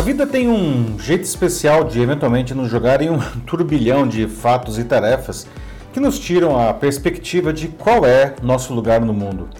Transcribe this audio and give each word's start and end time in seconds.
A 0.00 0.02
vida 0.02 0.26
tem 0.26 0.48
um 0.48 0.98
jeito 0.98 1.24
especial 1.24 1.84
de 1.84 2.00
eventualmente 2.00 2.54
nos 2.54 2.70
jogar 2.70 3.02
em 3.02 3.10
um 3.10 3.18
turbilhão 3.46 4.08
de 4.08 4.26
fatos 4.26 4.78
e 4.78 4.84
tarefas 4.84 5.46
que 5.92 6.00
nos 6.00 6.18
tiram 6.18 6.58
a 6.58 6.72
perspectiva 6.72 7.52
de 7.52 7.68
qual 7.68 8.06
é 8.06 8.34
nosso 8.42 8.72
lugar 8.72 9.02
no 9.02 9.12
mundo. 9.12 9.50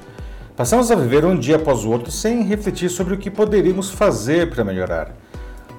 Passamos 0.56 0.90
a 0.90 0.94
viver 0.94 1.26
um 1.26 1.36
dia 1.36 1.56
após 1.56 1.84
o 1.84 1.90
outro 1.90 2.10
sem 2.10 2.42
refletir 2.42 2.88
sobre 2.88 3.12
o 3.12 3.18
que 3.18 3.30
poderíamos 3.30 3.90
fazer 3.90 4.48
para 4.48 4.64
melhorar. 4.64 5.14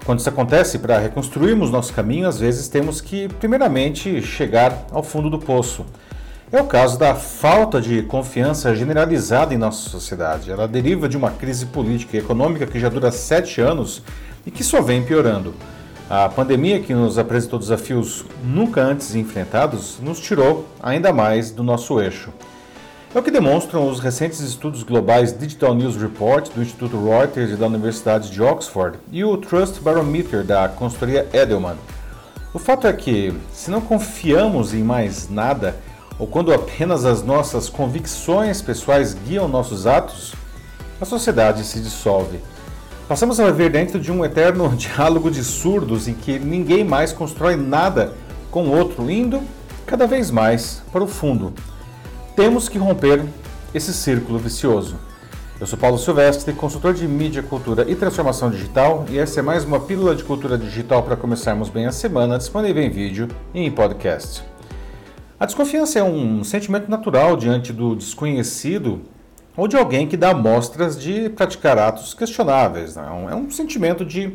Quando 0.05 0.19
isso 0.19 0.29
acontece, 0.29 0.77
para 0.77 0.99
reconstruirmos 0.99 1.71
nosso 1.71 1.91
caminho, 1.91 2.27
às 2.27 2.39
vezes 2.39 2.67
temos 2.67 3.01
que, 3.01 3.29
primeiramente, 3.39 4.21
chegar 4.21 4.85
ao 4.91 5.01
fundo 5.01 5.27
do 5.27 5.39
poço. 5.39 5.87
É 6.51 6.61
o 6.61 6.67
caso 6.67 6.99
da 6.99 7.15
falta 7.15 7.81
de 7.81 8.03
confiança 8.03 8.75
generalizada 8.75 9.55
em 9.55 9.57
nossa 9.57 9.89
sociedade. 9.89 10.51
Ela 10.51 10.67
deriva 10.67 11.09
de 11.09 11.17
uma 11.17 11.31
crise 11.31 11.65
política 11.65 12.15
e 12.15 12.19
econômica 12.19 12.67
que 12.67 12.79
já 12.79 12.89
dura 12.89 13.09
sete 13.09 13.59
anos 13.59 14.03
e 14.45 14.51
que 14.51 14.63
só 14.63 14.81
vem 14.81 15.03
piorando. 15.03 15.53
A 16.09 16.27
pandemia, 16.27 16.81
que 16.81 16.93
nos 16.93 17.17
apresentou 17.17 17.57
desafios 17.57 18.25
nunca 18.43 18.81
antes 18.81 19.15
enfrentados, 19.15 19.97
nos 20.01 20.19
tirou 20.19 20.67
ainda 20.81 21.13
mais 21.13 21.51
do 21.51 21.63
nosso 21.63 22.01
eixo. 22.01 22.31
É 23.13 23.19
o 23.19 23.23
que 23.23 23.31
demonstram 23.31 23.89
os 23.89 23.99
recentes 23.99 24.39
estudos 24.39 24.83
globais 24.83 25.37
Digital 25.37 25.75
News 25.75 25.95
Report 25.95 26.49
do 26.53 26.61
Instituto 26.61 27.01
Reuters 27.01 27.51
e 27.51 27.55
da 27.55 27.67
Universidade 27.67 28.29
de 28.29 28.41
Oxford 28.41 28.97
e 29.11 29.23
o 29.23 29.35
Trust 29.37 29.81
Barometer 29.81 30.43
da 30.43 30.69
consultoria 30.69 31.27
Edelman. 31.33 31.75
O 32.53 32.59
fato 32.59 32.87
é 32.87 32.93
que, 32.93 33.33
se 33.53 33.71
não 33.71 33.81
confiamos 33.81 34.73
em 34.73 34.83
mais 34.83 35.29
nada, 35.29 35.75
ou 36.19 36.27
quando 36.27 36.53
apenas 36.53 37.05
as 37.05 37.23
nossas 37.23 37.69
convicções 37.69 38.61
pessoais 38.61 39.13
guiam 39.13 39.47
nossos 39.47 39.87
atos, 39.87 40.33
a 40.99 41.05
sociedade 41.05 41.63
se 41.63 41.79
dissolve. 41.79 42.39
Passamos 43.11 43.41
a 43.41 43.51
viver 43.51 43.69
dentro 43.69 43.99
de 43.99 44.09
um 44.09 44.23
eterno 44.23 44.69
diálogo 44.73 45.29
de 45.29 45.43
surdos 45.43 46.07
em 46.07 46.13
que 46.13 46.39
ninguém 46.39 46.81
mais 46.85 47.11
constrói 47.11 47.57
nada 47.57 48.13
com 48.49 48.63
o 48.63 48.71
outro, 48.71 49.11
indo 49.11 49.41
cada 49.85 50.07
vez 50.07 50.31
mais 50.31 50.81
para 50.93 51.03
o 51.03 51.07
fundo. 51.07 51.53
Temos 52.37 52.69
que 52.69 52.77
romper 52.77 53.25
esse 53.75 53.93
círculo 53.93 54.39
vicioso. 54.39 54.95
Eu 55.59 55.67
sou 55.67 55.77
Paulo 55.77 55.97
Silvestre, 55.97 56.53
consultor 56.53 56.93
de 56.93 57.05
mídia, 57.05 57.43
cultura 57.43 57.85
e 57.85 57.95
transformação 57.95 58.49
digital, 58.49 59.05
e 59.09 59.19
essa 59.19 59.41
é 59.41 59.43
mais 59.43 59.65
uma 59.65 59.81
pílula 59.81 60.15
de 60.15 60.23
cultura 60.23 60.57
digital 60.57 61.03
para 61.03 61.17
começarmos 61.17 61.67
bem 61.67 61.87
a 61.87 61.91
semana, 61.91 62.37
disponível 62.37 62.81
em 62.81 62.89
vídeo 62.89 63.27
e 63.53 63.59
em 63.59 63.69
podcast. 63.69 64.41
A 65.37 65.45
desconfiança 65.45 65.99
é 65.99 66.03
um 66.03 66.45
sentimento 66.45 66.89
natural 66.89 67.35
diante 67.35 67.73
do 67.73 67.93
desconhecido 67.93 69.01
ou 69.55 69.67
de 69.67 69.75
alguém 69.75 70.07
que 70.07 70.17
dá 70.17 70.33
mostras 70.33 70.99
de 70.99 71.29
praticar 71.29 71.77
atos 71.77 72.13
questionáveis. 72.13 72.95
Né? 72.95 73.05
É 73.31 73.35
um 73.35 73.49
sentimento 73.49 74.05
de 74.05 74.33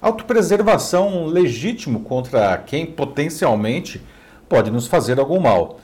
autopreservação 0.00 1.26
legítimo 1.26 2.00
contra 2.00 2.56
quem 2.58 2.86
potencialmente 2.86 4.02
pode 4.48 4.70
nos 4.70 4.86
fazer 4.86 5.18
algum 5.18 5.40
mal. 5.40 5.80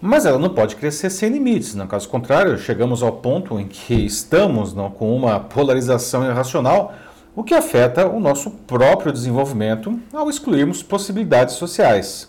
Mas 0.00 0.24
ela 0.24 0.38
não 0.38 0.50
pode 0.50 0.76
crescer 0.76 1.10
sem 1.10 1.30
limites. 1.30 1.74
No 1.74 1.86
caso 1.88 2.08
contrário, 2.08 2.56
chegamos 2.56 3.02
ao 3.02 3.12
ponto 3.12 3.58
em 3.58 3.66
que 3.66 3.94
estamos 3.94 4.72
não, 4.72 4.90
com 4.90 5.14
uma 5.14 5.40
polarização 5.40 6.24
irracional, 6.24 6.94
o 7.34 7.42
que 7.42 7.52
afeta 7.52 8.06
o 8.06 8.20
nosso 8.20 8.50
próprio 8.50 9.12
desenvolvimento 9.12 9.98
ao 10.12 10.30
excluirmos 10.30 10.82
possibilidades 10.82 11.56
sociais. 11.56 12.28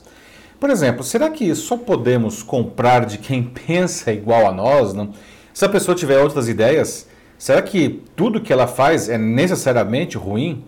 Por 0.60 0.70
exemplo, 0.70 1.04
será 1.04 1.30
que 1.30 1.54
só 1.56 1.78
podemos 1.78 2.44
comprar 2.44 3.06
de 3.06 3.18
quem 3.20 3.44
pensa 3.68 4.12
igual 4.12 4.48
a 4.48 4.52
nós? 4.52 4.94
Não? 4.94 5.14
Se 5.60 5.66
a 5.66 5.68
pessoa 5.68 5.94
tiver 5.94 6.18
outras 6.20 6.48
ideias, 6.48 7.06
será 7.38 7.62
que 7.62 8.02
tudo 8.16 8.40
que 8.40 8.54
ela 8.54 8.66
faz 8.66 9.10
é 9.10 9.18
necessariamente 9.18 10.18
ruim? 10.18 10.64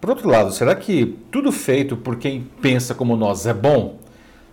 Por 0.00 0.10
outro 0.10 0.28
lado, 0.28 0.50
será 0.50 0.74
que 0.74 1.16
tudo 1.30 1.52
feito 1.52 1.96
por 1.96 2.16
quem 2.16 2.44
pensa 2.60 2.96
como 2.96 3.16
nós 3.16 3.46
é 3.46 3.54
bom? 3.54 3.96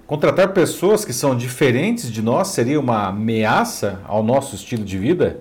Contratar 0.05 0.53
pessoas 0.53 1.03
que 1.03 1.11
são 1.11 1.35
diferentes 1.35 2.11
de 2.11 2.21
nós 2.21 2.49
seria 2.49 2.79
uma 2.79 3.07
ameaça 3.07 3.99
ao 4.05 4.21
nosso 4.21 4.53
estilo 4.53 4.83
de 4.83 4.99
vida? 4.99 5.39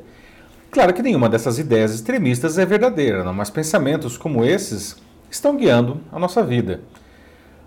Claro 0.71 0.95
que 0.95 1.03
nenhuma 1.03 1.29
dessas 1.29 1.59
ideias 1.59 1.95
extremistas 1.95 2.57
é 2.57 2.65
verdadeira, 2.65 3.23
não? 3.23 3.35
mas 3.35 3.51
pensamentos 3.51 4.17
como 4.17 4.43
esses 4.43 4.97
estão 5.31 5.55
guiando 5.55 6.01
a 6.11 6.19
nossa 6.19 6.43
vida. 6.43 6.81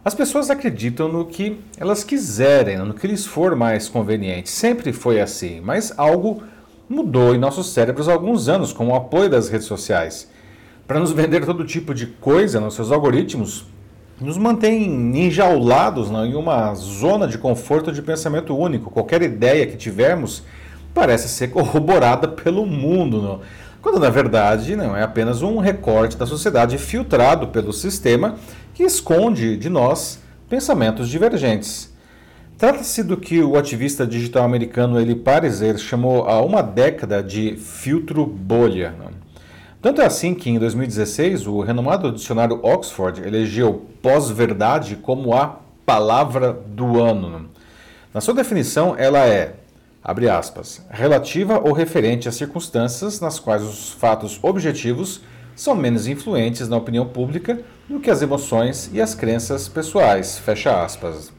As 0.03 0.15
pessoas 0.15 0.49
acreditam 0.49 1.07
no 1.07 1.27
que 1.27 1.59
elas 1.77 2.03
quiserem, 2.03 2.79
no 2.79 2.95
que 2.95 3.05
lhes 3.05 3.27
for 3.27 3.55
mais 3.55 3.87
conveniente. 3.87 4.49
Sempre 4.49 4.91
foi 4.91 5.21
assim, 5.21 5.61
mas 5.61 5.93
algo 5.95 6.41
mudou 6.89 7.33
em 7.33 7.37
nossos 7.37 7.67
cérebros 7.67 8.09
há 8.09 8.13
alguns 8.13 8.47
anos 8.49 8.73
com 8.73 8.89
o 8.89 8.95
apoio 8.95 9.29
das 9.29 9.49
redes 9.49 9.67
sociais. 9.67 10.29
Para 10.87 10.99
nos 10.99 11.11
vender 11.11 11.45
todo 11.45 11.63
tipo 11.65 11.93
de 11.93 12.07
coisa, 12.07 12.59
nossos 12.59 12.91
algoritmos 12.91 13.65
nos 14.19 14.37
mantêm 14.37 14.85
enjaulados 15.25 16.09
não, 16.09 16.25
em 16.25 16.35
uma 16.35 16.73
zona 16.75 17.27
de 17.27 17.37
conforto 17.37 17.91
de 17.91 18.01
pensamento 18.01 18.55
único. 18.55 18.91
Qualquer 18.91 19.21
ideia 19.21 19.65
que 19.65 19.77
tivermos 19.77 20.43
parece 20.93 21.29
ser 21.29 21.49
corroborada 21.51 22.27
pelo 22.27 22.65
mundo, 22.65 23.41
quando 23.81 23.99
na 23.99 24.09
verdade 24.09 24.75
não 24.75 24.95
é 24.95 25.03
apenas 25.03 25.41
um 25.41 25.57
recorte 25.59 26.17
da 26.17 26.25
sociedade 26.25 26.77
filtrado 26.77 27.47
pelo 27.47 27.73
sistema 27.73 28.35
que 28.73 28.83
esconde 28.83 29.57
de 29.57 29.69
nós 29.69 30.19
pensamentos 30.49 31.09
divergentes. 31.09 31.92
Trata-se 32.57 33.03
do 33.03 33.17
que 33.17 33.41
o 33.41 33.57
ativista 33.57 34.05
digital 34.05 34.43
americano 34.43 34.99
Eli 34.99 35.15
Pariser 35.15 35.77
chamou 35.77 36.29
há 36.29 36.41
uma 36.41 36.61
década 36.61 37.21
de 37.21 37.57
filtro 37.57 38.25
bolha. 38.25 38.93
Tanto 39.81 40.01
é 40.01 40.05
assim 40.05 40.33
que 40.33 40.49
em 40.49 40.59
2016 40.59 41.45
o 41.47 41.59
renomado 41.61 42.11
dicionário 42.11 42.59
Oxford 42.63 43.21
elegeu 43.21 43.85
pós-verdade 44.01 44.95
como 44.95 45.33
a 45.33 45.59
palavra 45.85 46.53
do 46.53 47.01
ano. 47.01 47.49
Na 48.13 48.21
sua 48.21 48.35
definição, 48.35 48.95
ela 48.97 49.25
é, 49.25 49.55
abre 50.01 50.29
aspas, 50.29 50.85
relativa 50.89 51.59
ou 51.59 51.73
referente 51.73 52.29
a 52.29 52.31
circunstâncias 52.31 53.19
nas 53.19 53.39
quais 53.39 53.63
os 53.63 53.91
fatos 53.91 54.39
objetivos 54.41 55.21
são 55.55 55.75
menos 55.75 56.07
influentes 56.07 56.69
na 56.69 56.77
opinião 56.77 57.07
pública 57.07 57.59
do 57.89 57.99
que 57.99 58.09
as 58.09 58.21
emoções 58.21 58.89
e 58.93 59.01
as 59.01 59.13
crenças 59.13 59.67
pessoais, 59.67 60.37
fecha 60.37 60.81
aspas. 60.81 61.33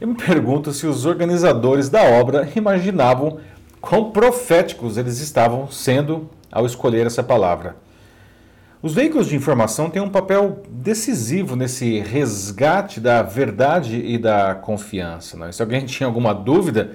Eu 0.00 0.08
me 0.08 0.14
pergunto 0.16 0.72
se 0.72 0.86
os 0.86 1.06
organizadores 1.06 1.88
da 1.88 2.02
obra 2.02 2.48
imaginavam 2.56 3.38
quão 3.80 4.10
proféticos 4.10 4.98
eles 4.98 5.20
estavam 5.20 5.70
sendo 5.70 6.28
ao 6.50 6.66
escolher 6.66 7.06
essa 7.06 7.22
palavra. 7.22 7.76
Os 8.82 8.92
veículos 8.92 9.28
de 9.28 9.36
informação 9.36 9.88
têm 9.88 10.02
um 10.02 10.10
papel 10.10 10.62
decisivo 10.68 11.54
nesse 11.54 12.00
resgate 12.00 13.00
da 13.00 13.22
verdade 13.22 13.96
e 13.96 14.18
da 14.18 14.54
confiança. 14.54 15.36
Não? 15.36 15.50
Se 15.52 15.62
alguém 15.62 15.86
tinha 15.86 16.06
alguma 16.06 16.34
dúvida, 16.34 16.90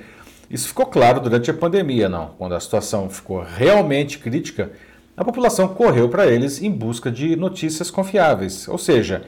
isso 0.49 0.67
ficou 0.67 0.85
claro 0.85 1.21
durante 1.21 1.49
a 1.49 1.53
pandemia, 1.53 2.09
não? 2.09 2.31
Quando 2.37 2.53
a 2.53 2.59
situação 2.59 3.09
ficou 3.09 3.41
realmente 3.41 4.19
crítica, 4.19 4.71
a 5.15 5.23
população 5.23 5.69
correu 5.69 6.09
para 6.09 6.27
eles 6.27 6.61
em 6.61 6.69
busca 6.69 7.09
de 7.09 7.35
notícias 7.35 7.89
confiáveis. 7.89 8.67
Ou 8.67 8.77
seja, 8.77 9.23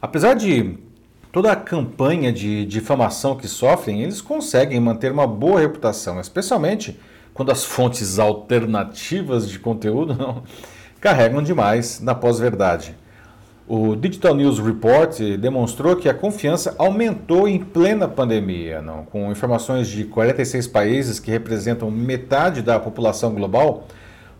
apesar 0.00 0.34
de 0.34 0.78
toda 1.32 1.52
a 1.52 1.56
campanha 1.56 2.32
de 2.32 2.64
difamação 2.64 3.36
que 3.36 3.46
sofrem, 3.46 4.02
eles 4.02 4.20
conseguem 4.20 4.80
manter 4.80 5.12
uma 5.12 5.26
boa 5.26 5.60
reputação, 5.60 6.20
especialmente 6.20 6.98
quando 7.34 7.52
as 7.52 7.64
fontes 7.64 8.18
alternativas 8.18 9.48
de 9.48 9.58
conteúdo 9.58 10.14
não 10.14 10.42
carregam 11.00 11.42
demais 11.42 12.00
na 12.00 12.14
pós-verdade. 12.14 12.96
O 13.68 13.94
Digital 13.94 14.34
News 14.34 14.58
Report 14.58 15.20
demonstrou 15.38 15.94
que 15.94 16.08
a 16.08 16.14
confiança 16.14 16.74
aumentou 16.78 17.46
em 17.46 17.58
plena 17.58 18.08
pandemia, 18.08 18.80
não? 18.80 19.04
com 19.04 19.30
informações 19.30 19.88
de 19.88 20.04
46 20.04 20.66
países 20.68 21.20
que 21.20 21.30
representam 21.30 21.90
metade 21.90 22.62
da 22.62 22.80
população 22.80 23.34
global. 23.34 23.86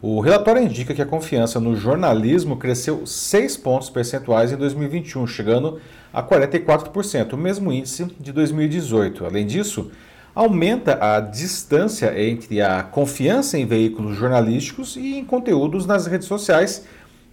O 0.00 0.20
relatório 0.20 0.62
indica 0.62 0.94
que 0.94 1.02
a 1.02 1.06
confiança 1.06 1.58
no 1.58 1.74
jornalismo 1.74 2.56
cresceu 2.56 3.04
6 3.04 3.56
pontos 3.56 3.90
percentuais 3.90 4.52
em 4.52 4.56
2021, 4.56 5.26
chegando 5.26 5.80
a 6.12 6.22
44%, 6.22 7.32
o 7.32 7.36
mesmo 7.36 7.72
índice 7.72 8.04
de 8.20 8.32
2018. 8.32 9.26
Além 9.26 9.44
disso, 9.44 9.90
aumenta 10.32 10.98
a 11.04 11.18
distância 11.18 12.16
entre 12.16 12.60
a 12.62 12.84
confiança 12.84 13.58
em 13.58 13.66
veículos 13.66 14.16
jornalísticos 14.16 14.94
e 14.94 15.18
em 15.18 15.24
conteúdos 15.24 15.84
nas 15.84 16.06
redes 16.06 16.28
sociais, 16.28 16.86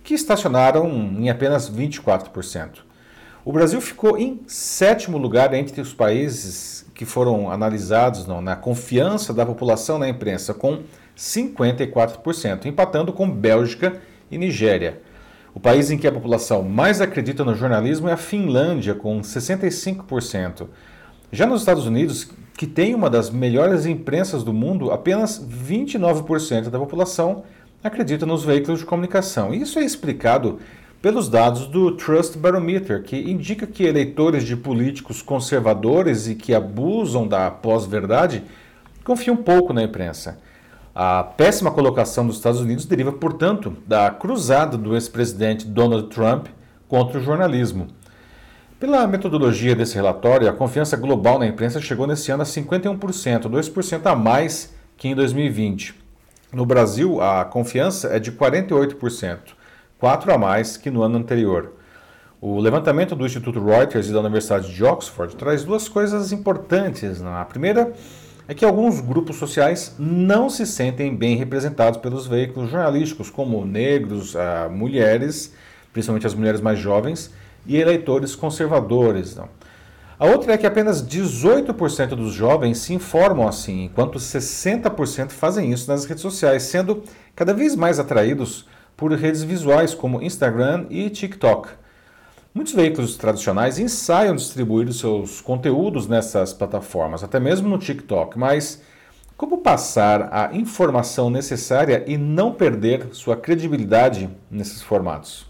que 0.03 0.15
estacionaram 0.15 0.87
em 1.19 1.29
apenas 1.29 1.69
24%. 1.69 2.79
O 3.43 3.51
Brasil 3.51 3.79
ficou 3.79 4.17
em 4.17 4.41
sétimo 4.47 5.19
lugar 5.19 5.53
entre 5.53 5.79
os 5.79 5.93
países 5.93 6.83
que 6.95 7.05
foram 7.05 7.51
analisados 7.51 8.25
não, 8.25 8.41
na 8.41 8.55
confiança 8.55 9.31
da 9.31 9.45
população 9.45 9.99
na 9.99 10.09
imprensa, 10.09 10.51
com 10.51 10.79
54%, 11.15 12.65
empatando 12.65 13.13
com 13.13 13.29
Bélgica 13.29 14.01
e 14.29 14.37
Nigéria. 14.37 15.01
O 15.53 15.59
país 15.59 15.89
em 15.89 15.97
que 15.97 16.07
a 16.07 16.11
população 16.11 16.61
mais 16.63 16.99
acredita 16.99 17.45
no 17.45 17.55
jornalismo 17.55 18.09
é 18.09 18.13
a 18.13 18.17
Finlândia, 18.17 18.93
com 18.93 19.21
65%. 19.21 20.67
Já 21.31 21.45
nos 21.45 21.61
Estados 21.61 21.85
Unidos, 21.85 22.29
que 22.57 22.67
tem 22.67 22.93
uma 22.93 23.09
das 23.09 23.29
melhores 23.29 23.85
imprensas 23.85 24.43
do 24.43 24.53
mundo, 24.53 24.91
apenas 24.91 25.39
29% 25.39 26.69
da 26.69 26.77
população 26.77 27.43
acredita 27.83 28.25
nos 28.25 28.43
veículos 28.43 28.79
de 28.79 28.85
comunicação. 28.85 29.53
Isso 29.53 29.79
é 29.79 29.85
explicado 29.85 30.59
pelos 31.01 31.29
dados 31.29 31.67
do 31.67 31.91
Trust 31.91 32.37
Barometer, 32.37 33.03
que 33.03 33.15
indica 33.15 33.67
que 33.67 33.83
eleitores 33.83 34.43
de 34.43 34.55
políticos 34.55 35.21
conservadores 35.21 36.27
e 36.27 36.35
que 36.35 36.53
abusam 36.53 37.27
da 37.27 37.51
pós-verdade 37.51 38.43
confiam 39.03 39.37
pouco 39.37 39.71
na 39.71 39.83
imprensa. 39.83 40.39
A 40.97 41.23
péssima 41.23 41.71
colocação 41.71 42.25
dos 42.25 42.37
Estados 42.37 42.61
Unidos 42.61 42.85
deriva, 42.85 43.11
portanto, 43.11 43.75
da 43.85 44.09
cruzada 44.09 44.77
do 44.77 44.93
ex-presidente 44.93 45.67
Donald 45.67 46.07
Trump 46.07 46.47
contra 46.87 47.19
o 47.19 47.21
jornalismo. 47.21 47.87
Pela 48.79 49.05
metodologia 49.05 49.75
desse 49.75 49.95
relatório, 49.95 50.47
a 50.47 50.53
confiança 50.53 50.95
global 50.95 51.37
na 51.37 51.47
imprensa 51.47 51.81
chegou 51.81 52.07
nesse 52.07 52.31
ano 52.31 52.43
a 52.43 52.45
51%, 52.45 52.97
2% 53.41 54.05
a 54.05 54.15
mais 54.15 54.73
que 54.95 55.09
em 55.09 55.15
2020. 55.15 55.93
No 56.53 56.65
Brasil, 56.65 57.21
a 57.21 57.43
confiança 57.43 58.07
é 58.07 58.17
de 58.17 58.31
48%, 58.31 59.39
4 59.99 60.33
a 60.33 60.37
mais 60.37 60.77
que 60.77 60.89
no 60.89 61.03
ano 61.03 61.17
anterior. 61.17 61.73
O 62.39 62.57
levantamento 62.57 63.17
do 63.17 63.25
Instituto 63.25 63.61
Reuters 63.61 64.07
e 64.07 64.13
da 64.13 64.21
Universidade 64.21 64.73
de 64.73 64.83
Oxford 64.85 65.35
traz 65.35 65.65
duas 65.65 65.89
coisas 65.89 66.31
importantes. 66.31 67.19
Né? 67.19 67.31
A 67.33 67.43
primeira 67.43 67.91
é 68.47 68.53
que 68.53 68.63
alguns 68.63 68.99
grupos 69.01 69.37
sociais 69.37 69.95
não 69.97 70.49
se 70.49 70.65
sentem 70.67 71.15
bem 71.15 71.35
representados 71.35 71.99
pelos 71.99 72.27
veículos 72.27 72.69
jornalísticos, 72.69 73.29
como 73.29 73.65
negros, 73.65 74.35
ah, 74.35 74.69
mulheres, 74.71 75.53
principalmente 75.91 76.27
as 76.27 76.35
mulheres 76.35 76.61
mais 76.61 76.77
jovens, 76.77 77.33
e 77.65 77.77
eleitores 77.77 78.35
conservadores. 78.35 79.35
Não. 79.35 79.49
A 80.17 80.27
outra 80.27 80.53
é 80.53 80.57
que 80.57 80.67
apenas 80.67 81.05
18% 81.05 82.09
dos 82.09 82.33
jovens 82.33 82.77
se 82.77 82.93
informam 82.93 83.47
assim, 83.47 83.85
enquanto 83.85 84.17
60% 84.17 85.31
fazem 85.31 85.71
isso 85.73 85.89
nas 85.89 86.05
redes 86.05 86.21
sociais, 86.21 86.63
sendo 86.63 87.03
cada 87.35 87.53
vez 87.53 87.75
mais 87.75 87.99
atraídos 87.99 88.65
por 88.95 89.11
redes 89.11 89.43
visuais 89.43 89.93
como 89.93 90.21
Instagram 90.21 90.85
e 90.89 91.09
TikTok. 91.09 91.69
Muitos 92.55 92.73
veículos 92.73 93.17
tradicionais 93.17 93.79
ensaiam 93.79 94.33
distribuir 94.33 94.93
seus 94.93 95.41
conteúdos 95.41 96.07
nessas 96.07 96.53
plataformas, 96.53 97.21
até 97.21 97.37
mesmo 97.37 97.67
no 97.67 97.77
TikTok, 97.77 98.39
mas 98.39 98.81
como 99.35 99.57
passar 99.57 100.29
a 100.31 100.55
informação 100.55 101.29
necessária 101.29 102.05
e 102.07 102.17
não 102.17 102.53
perder 102.53 103.09
sua 103.11 103.35
credibilidade 103.35 104.29
nesses 104.49 104.81
formatos? 104.81 105.45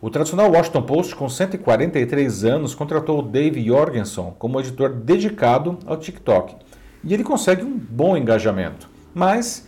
O 0.00 0.08
tradicional 0.08 0.48
Washington 0.48 0.82
Post, 0.82 1.16
com 1.16 1.28
143 1.28 2.44
anos, 2.44 2.72
contratou 2.72 3.20
Dave 3.20 3.60
Jorgensen 3.66 4.32
como 4.38 4.60
editor 4.60 4.90
dedicado 4.90 5.76
ao 5.86 5.96
TikTok. 5.96 6.54
E 7.02 7.12
ele 7.12 7.24
consegue 7.24 7.64
um 7.64 7.76
bom 7.76 8.16
engajamento, 8.16 8.88
mas 9.12 9.66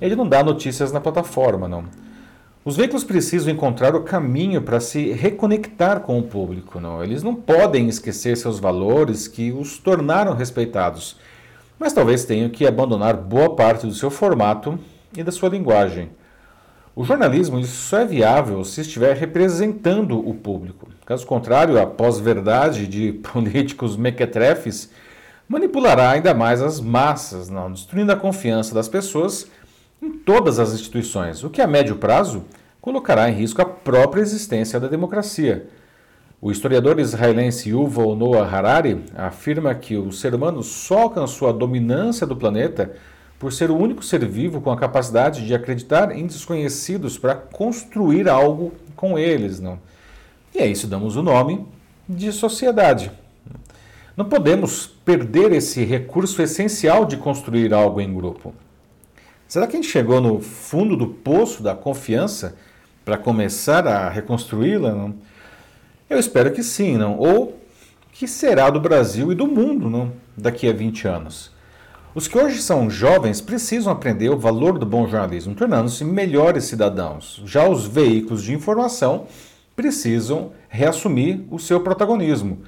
ele 0.00 0.16
não 0.16 0.26
dá 0.26 0.42
notícias 0.42 0.90
na 0.92 1.00
plataforma, 1.00 1.68
não. 1.68 1.84
Os 2.64 2.76
veículos 2.76 3.04
precisam 3.04 3.52
encontrar 3.52 3.94
o 3.94 4.04
caminho 4.04 4.62
para 4.62 4.80
se 4.80 5.12
reconectar 5.12 6.00
com 6.00 6.18
o 6.18 6.22
público. 6.22 6.80
Não? 6.80 7.04
Eles 7.04 7.22
não 7.22 7.34
podem 7.34 7.88
esquecer 7.88 8.38
seus 8.38 8.58
valores 8.58 9.28
que 9.28 9.52
os 9.52 9.76
tornaram 9.76 10.32
respeitados, 10.32 11.18
mas 11.78 11.92
talvez 11.92 12.24
tenham 12.24 12.48
que 12.48 12.66
abandonar 12.66 13.18
boa 13.18 13.54
parte 13.54 13.86
do 13.86 13.92
seu 13.92 14.10
formato 14.10 14.78
e 15.14 15.22
da 15.22 15.30
sua 15.30 15.50
linguagem. 15.50 16.08
O 16.96 17.04
jornalismo 17.04 17.62
só 17.64 17.98
é 17.98 18.06
viável 18.06 18.64
se 18.64 18.80
estiver 18.80 19.14
representando 19.14 20.18
o 20.26 20.32
público. 20.32 20.88
Caso 21.04 21.26
contrário, 21.26 21.78
a 21.78 21.86
pós-verdade 21.86 22.86
de 22.86 23.12
políticos 23.30 23.94
mequetrefes 23.94 24.90
manipulará 25.46 26.12
ainda 26.12 26.32
mais 26.32 26.62
as 26.62 26.80
massas, 26.80 27.50
não, 27.50 27.70
destruindo 27.70 28.12
a 28.12 28.16
confiança 28.16 28.74
das 28.74 28.88
pessoas 28.88 29.50
todas 30.10 30.58
as 30.58 30.72
instituições, 30.72 31.44
o 31.44 31.50
que 31.50 31.60
a 31.60 31.66
médio 31.66 31.96
prazo 31.96 32.44
colocará 32.80 33.30
em 33.30 33.34
risco 33.34 33.62
a 33.62 33.64
própria 33.64 34.20
existência 34.20 34.78
da 34.78 34.88
democracia. 34.88 35.66
O 36.40 36.50
historiador 36.50 37.00
israelense 37.00 37.70
Yuval 37.70 38.14
Noah 38.14 38.46
Harari 38.46 39.02
afirma 39.16 39.74
que 39.74 39.96
o 39.96 40.12
ser 40.12 40.34
humano 40.34 40.62
só 40.62 41.04
alcançou 41.04 41.48
a 41.48 41.52
dominância 41.52 42.26
do 42.26 42.36
planeta 42.36 42.94
por 43.38 43.52
ser 43.52 43.70
o 43.70 43.76
único 43.76 44.04
ser 44.04 44.24
vivo 44.26 44.60
com 44.60 44.70
a 44.70 44.76
capacidade 44.76 45.46
de 45.46 45.54
acreditar 45.54 46.10
em 46.10 46.26
desconhecidos 46.26 47.16
para 47.16 47.34
construir 47.34 48.28
algo 48.28 48.72
com 48.94 49.18
eles. 49.18 49.60
Não? 49.60 49.78
E 50.54 50.58
a 50.58 50.66
isso 50.66 50.86
damos 50.86 51.16
o 51.16 51.22
nome 51.22 51.66
de 52.08 52.30
sociedade. 52.30 53.10
Não 54.16 54.26
podemos 54.26 54.86
perder 54.86 55.52
esse 55.52 55.82
recurso 55.84 56.40
essencial 56.40 57.04
de 57.04 57.16
construir 57.16 57.74
algo 57.74 58.00
em 58.00 58.14
grupo. 58.14 58.54
Será 59.46 59.66
que 59.66 59.76
a 59.76 59.80
gente 59.80 59.90
chegou 59.90 60.20
no 60.20 60.40
fundo 60.40 60.96
do 60.96 61.06
poço 61.06 61.62
da 61.62 61.74
confiança 61.74 62.56
para 63.04 63.18
começar 63.18 63.86
a 63.86 64.08
reconstruí-la? 64.08 65.12
Eu 66.08 66.18
espero 66.18 66.52
que 66.52 66.62
sim, 66.62 66.96
não? 66.96 67.18
Ou 67.18 67.60
que 68.12 68.26
será 68.26 68.70
do 68.70 68.80
Brasil 68.80 69.32
e 69.32 69.34
do 69.34 69.46
mundo 69.46 69.90
não? 69.90 70.12
daqui 70.36 70.68
a 70.68 70.72
20 70.72 71.06
anos? 71.08 71.50
Os 72.14 72.28
que 72.28 72.38
hoje 72.38 72.62
são 72.62 72.88
jovens 72.88 73.40
precisam 73.40 73.92
aprender 73.92 74.28
o 74.28 74.38
valor 74.38 74.78
do 74.78 74.86
bom 74.86 75.06
jornalismo, 75.06 75.54
tornando-se 75.54 76.04
melhores 76.04 76.64
cidadãos. 76.64 77.42
Já 77.44 77.68
os 77.68 77.86
veículos 77.86 78.44
de 78.44 78.54
informação 78.54 79.26
precisam 79.74 80.52
reassumir 80.68 81.40
o 81.50 81.58
seu 81.58 81.80
protagonismo. 81.80 82.58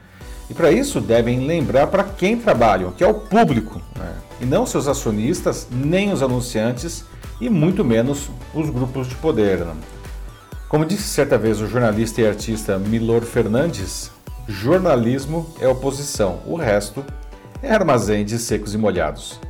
E 0.49 0.55
para 0.55 0.71
isso 0.71 1.01
devem 1.01 1.47
lembrar 1.47 1.89
para 1.89 2.05
quem 2.05 2.37
trabalham, 2.37 2.93
que 2.93 3.03
é 3.03 3.07
o 3.07 3.15
público, 3.15 3.81
né? 3.99 4.15
e 4.41 4.45
não 4.45 4.65
seus 4.65 4.87
acionistas, 4.87 5.67
nem 5.71 6.13
os 6.13 6.23
anunciantes 6.23 7.05
e 7.41 7.51
muito 7.51 7.85
menos 7.85 8.31
os 8.55 8.71
grupos 8.71 9.09
de 9.09 9.15
poder. 9.17 9.59
Né? 9.59 9.75
Como 10.69 10.85
disse 10.85 11.05
certa 11.05 11.37
vez 11.37 11.61
o 11.61 11.67
jornalista 11.67 12.21
e 12.21 12.27
artista 12.27 12.79
Milor 12.79 13.23
Fernandes, 13.23 14.11
jornalismo 14.47 15.47
é 15.61 15.67
oposição, 15.67 16.41
o 16.47 16.57
resto 16.57 17.05
é 17.63 17.73
armazém 17.73 18.25
de 18.25 18.39
secos 18.39 18.75
e 18.75 18.79
molhados. 18.79 19.41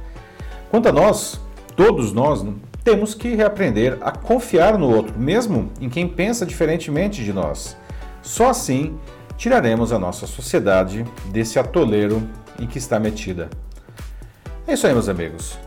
Quanto 0.71 0.89
a 0.89 0.93
nós, 0.93 1.41
todos 1.75 2.13
nós, 2.13 2.45
temos 2.83 3.15
que 3.15 3.35
reaprender 3.35 3.99
a 4.01 4.13
confiar 4.13 4.79
no 4.79 4.89
outro, 4.89 5.19
mesmo 5.19 5.71
em 5.81 5.89
quem 5.89 6.09
pensa 6.09 6.47
diferentemente 6.47 7.25
de 7.25 7.33
nós. 7.33 7.77
Só 8.23 8.51
assim 8.51 8.97
tiraremos 9.37 9.93
a 9.93 9.99
nossa 9.99 10.27
sociedade 10.27 11.05
desse 11.27 11.59
atoleiro 11.59 12.23
em 12.59 12.67
que 12.67 12.79
está 12.79 12.99
metida. 12.99 13.51
É 14.67 14.75
isso 14.75 14.87
aí, 14.87 14.93
meus 14.93 15.09
amigos. 15.09 15.59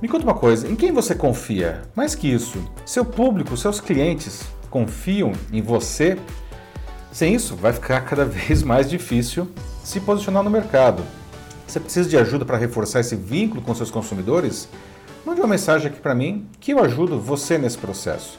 Me 0.00 0.08
conta 0.08 0.24
uma 0.24 0.34
coisa, 0.34 0.68
em 0.68 0.74
quem 0.74 0.90
você 0.90 1.14
confia? 1.14 1.82
Mais 1.94 2.14
que 2.14 2.26
isso, 2.26 2.58
seu 2.84 3.04
público, 3.04 3.56
seus 3.56 3.80
clientes 3.80 4.42
confiam 4.68 5.32
em 5.52 5.62
você? 5.62 6.18
Sem 7.12 7.34
isso, 7.34 7.54
vai 7.54 7.72
ficar 7.72 8.00
cada 8.08 8.24
vez 8.24 8.62
mais 8.62 8.90
difícil 8.90 9.48
se 9.84 10.00
posicionar 10.00 10.42
no 10.42 10.50
mercado. 10.50 11.04
Você 11.66 11.78
precisa 11.78 12.08
de 12.08 12.18
ajuda 12.18 12.44
para 12.44 12.58
reforçar 12.58 13.00
esse 13.00 13.14
vínculo 13.14 13.62
com 13.62 13.74
seus 13.74 13.90
consumidores? 13.90 14.68
Mande 15.24 15.40
uma 15.40 15.46
mensagem 15.46 15.86
aqui 15.86 16.00
para 16.00 16.14
mim 16.14 16.46
que 16.58 16.72
eu 16.72 16.82
ajudo 16.82 17.18
você 17.18 17.56
nesse 17.56 17.78
processo. 17.78 18.38